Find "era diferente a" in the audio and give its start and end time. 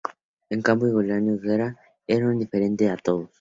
2.07-2.97